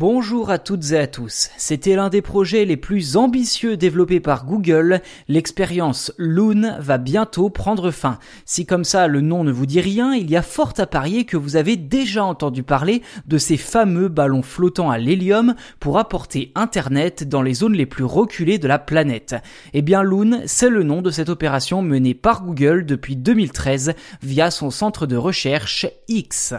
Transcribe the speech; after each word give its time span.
Bonjour 0.00 0.48
à 0.48 0.58
toutes 0.58 0.92
et 0.92 0.98
à 0.98 1.06
tous. 1.06 1.50
C'était 1.58 1.94
l'un 1.94 2.08
des 2.08 2.22
projets 2.22 2.64
les 2.64 2.78
plus 2.78 3.18
ambitieux 3.18 3.76
développés 3.76 4.18
par 4.18 4.46
Google. 4.46 5.02
L'expérience 5.28 6.10
Loon 6.16 6.74
va 6.78 6.96
bientôt 6.96 7.50
prendre 7.50 7.90
fin. 7.90 8.18
Si 8.46 8.64
comme 8.64 8.84
ça 8.84 9.08
le 9.08 9.20
nom 9.20 9.44
ne 9.44 9.52
vous 9.52 9.66
dit 9.66 9.82
rien, 9.82 10.14
il 10.14 10.30
y 10.30 10.38
a 10.38 10.42
fort 10.42 10.72
à 10.78 10.86
parier 10.86 11.26
que 11.26 11.36
vous 11.36 11.56
avez 11.56 11.76
déjà 11.76 12.24
entendu 12.24 12.62
parler 12.62 13.02
de 13.26 13.36
ces 13.36 13.58
fameux 13.58 14.08
ballons 14.08 14.40
flottants 14.40 14.88
à 14.88 14.96
l'hélium 14.96 15.54
pour 15.80 15.98
apporter 15.98 16.50
Internet 16.54 17.28
dans 17.28 17.42
les 17.42 17.52
zones 17.52 17.74
les 17.74 17.84
plus 17.84 18.04
reculées 18.04 18.56
de 18.56 18.68
la 18.68 18.78
planète. 18.78 19.36
Eh 19.74 19.82
bien 19.82 20.02
Loon, 20.02 20.40
c'est 20.46 20.70
le 20.70 20.82
nom 20.82 21.02
de 21.02 21.10
cette 21.10 21.28
opération 21.28 21.82
menée 21.82 22.14
par 22.14 22.42
Google 22.42 22.86
depuis 22.86 23.16
2013 23.16 23.92
via 24.22 24.50
son 24.50 24.70
centre 24.70 25.06
de 25.06 25.16
recherche 25.18 25.86
X. 26.08 26.54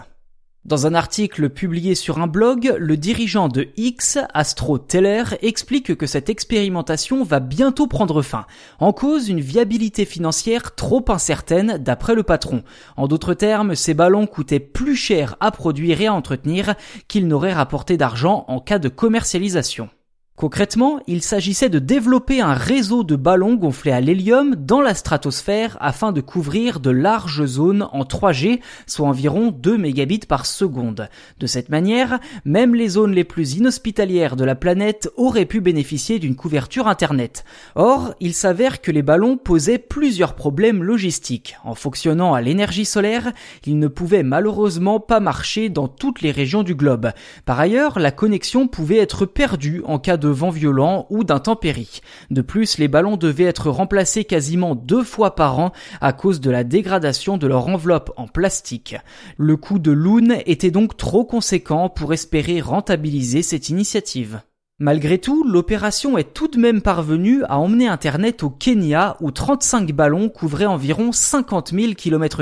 Dans 0.63 0.85
un 0.85 0.93
article 0.93 1.49
publié 1.49 1.95
sur 1.95 2.19
un 2.19 2.27
blog, 2.27 2.75
le 2.77 2.95
dirigeant 2.95 3.47
de 3.47 3.69
X, 3.77 4.19
Astro 4.31 4.77
Teller, 4.77 5.23
explique 5.41 5.95
que 5.95 6.05
cette 6.05 6.29
expérimentation 6.29 7.23
va 7.23 7.39
bientôt 7.39 7.87
prendre 7.87 8.21
fin. 8.21 8.45
En 8.79 8.93
cause, 8.93 9.27
une 9.27 9.39
viabilité 9.39 10.05
financière 10.05 10.75
trop 10.75 11.03
incertaine 11.07 11.79
d'après 11.79 12.13
le 12.13 12.21
patron. 12.21 12.61
En 12.95 13.07
d'autres 13.07 13.33
termes, 13.33 13.73
ces 13.73 13.95
ballons 13.95 14.27
coûtaient 14.27 14.59
plus 14.59 14.95
cher 14.95 15.35
à 15.39 15.49
produire 15.49 15.99
et 15.99 16.05
à 16.05 16.13
entretenir 16.13 16.75
qu'ils 17.07 17.27
n'auraient 17.27 17.53
rapporté 17.53 17.97
d'argent 17.97 18.45
en 18.47 18.59
cas 18.59 18.77
de 18.77 18.87
commercialisation. 18.87 19.89
Concrètement, 20.37 20.99
il 21.05 21.21
s'agissait 21.21 21.69
de 21.69 21.77
développer 21.77 22.41
un 22.41 22.55
réseau 22.55 23.03
de 23.03 23.15
ballons 23.15 23.53
gonflés 23.53 23.91
à 23.91 24.01
l'hélium 24.01 24.55
dans 24.55 24.81
la 24.81 24.95
stratosphère 24.95 25.77
afin 25.79 26.11
de 26.11 26.21
couvrir 26.21 26.79
de 26.79 26.89
larges 26.89 27.45
zones 27.45 27.87
en 27.91 28.01
3G, 28.01 28.59
soit 28.87 29.07
environ 29.07 29.51
2 29.51 29.77
mégabits 29.77 30.19
par 30.27 30.47
seconde. 30.47 31.09
De 31.39 31.45
cette 31.45 31.69
manière, 31.69 32.19
même 32.43 32.73
les 32.73 32.89
zones 32.89 33.11
les 33.11 33.23
plus 33.23 33.57
inhospitalières 33.57 34.35
de 34.35 34.43
la 34.43 34.55
planète 34.55 35.11
auraient 35.15 35.45
pu 35.45 35.61
bénéficier 35.61 36.17
d'une 36.17 36.35
couverture 36.35 36.87
Internet. 36.87 37.43
Or, 37.75 38.15
il 38.19 38.33
s'avère 38.33 38.81
que 38.81 38.89
les 38.89 39.03
ballons 39.03 39.37
posaient 39.37 39.77
plusieurs 39.77 40.33
problèmes 40.33 40.81
logistiques. 40.81 41.57
En 41.63 41.75
fonctionnant 41.75 42.33
à 42.33 42.41
l'énergie 42.41 42.85
solaire, 42.85 43.31
ils 43.67 43.77
ne 43.77 43.87
pouvaient 43.87 44.23
malheureusement 44.23 44.99
pas 44.99 45.19
marcher 45.19 45.69
dans 45.69 45.87
toutes 45.87 46.21
les 46.23 46.31
régions 46.31 46.63
du 46.63 46.73
globe. 46.73 47.11
Par 47.45 47.59
ailleurs, 47.59 47.99
la 47.99 48.11
connexion 48.11 48.67
pouvait 48.67 48.97
être 48.97 49.27
perdue 49.27 49.83
en 49.85 49.99
cas 49.99 50.17
de 50.17 50.20
vent 50.29 50.49
violent 50.49 51.07
ou 51.09 51.23
d'intempéries. 51.23 52.01
De 52.29 52.41
plus, 52.41 52.77
les 52.77 52.87
ballons 52.87 53.17
devaient 53.17 53.45
être 53.45 53.69
remplacés 53.69 54.25
quasiment 54.25 54.75
deux 54.75 55.03
fois 55.03 55.35
par 55.35 55.59
an 55.59 55.71
à 56.01 56.13
cause 56.13 56.41
de 56.41 56.51
la 56.51 56.63
dégradation 56.63 57.37
de 57.37 57.47
leur 57.47 57.67
enveloppe 57.67 58.11
en 58.17 58.27
plastique. 58.27 58.95
Le 59.37 59.57
coût 59.57 59.79
de 59.79 59.91
Loon 59.91 60.41
était 60.45 60.71
donc 60.71 60.97
trop 60.97 61.25
conséquent 61.25 61.89
pour 61.89 62.13
espérer 62.13 62.61
rentabiliser 62.61 63.41
cette 63.41 63.69
initiative. 63.69 64.41
Malgré 64.83 65.19
tout, 65.19 65.43
l'opération 65.43 66.17
est 66.17 66.33
tout 66.33 66.47
de 66.47 66.57
même 66.57 66.81
parvenue 66.81 67.43
à 67.43 67.59
emmener 67.59 67.87
Internet 67.87 68.41
au 68.41 68.49
Kenya 68.49 69.15
où 69.19 69.29
35 69.29 69.91
ballons 69.91 70.27
couvraient 70.27 70.65
environ 70.65 71.11
50 71.11 71.71
000 71.71 71.93
km 71.93 72.41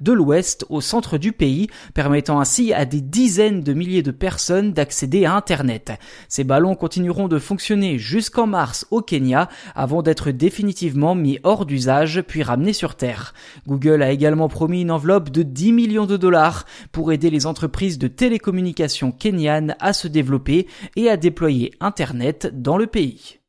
de 0.00 0.12
l'ouest 0.12 0.66
au 0.68 0.80
centre 0.80 1.16
du 1.16 1.30
pays, 1.30 1.68
permettant 1.94 2.40
ainsi 2.40 2.72
à 2.72 2.86
des 2.86 3.00
dizaines 3.00 3.62
de 3.62 3.72
milliers 3.72 4.02
de 4.02 4.10
personnes 4.10 4.72
d'accéder 4.72 5.26
à 5.26 5.36
Internet. 5.36 5.92
Ces 6.28 6.42
ballons 6.42 6.74
continueront 6.74 7.28
de 7.28 7.38
fonctionner 7.38 7.98
jusqu'en 7.98 8.48
mars 8.48 8.84
au 8.90 9.00
Kenya 9.00 9.48
avant 9.76 10.02
d'être 10.02 10.32
définitivement 10.32 11.14
mis 11.14 11.38
hors 11.44 11.66
d'usage 11.66 12.20
puis 12.22 12.42
ramenés 12.42 12.72
sur 12.72 12.96
Terre. 12.96 13.32
Google 13.68 14.02
a 14.02 14.10
également 14.10 14.48
promis 14.48 14.80
une 14.80 14.90
enveloppe 14.90 15.30
de 15.30 15.44
10 15.44 15.72
millions 15.72 16.06
de 16.06 16.16
dollars 16.16 16.66
pour 16.90 17.12
aider 17.12 17.30
les 17.30 17.46
entreprises 17.46 18.00
de 18.00 18.08
télécommunications 18.08 19.12
kenyanes 19.12 19.76
à 19.78 19.92
se 19.92 20.08
développer 20.08 20.66
et 20.96 21.08
à 21.08 21.16
déployer 21.16 21.59
Internet 21.80 22.48
dans 22.52 22.78
le 22.78 22.86
pays. 22.86 23.39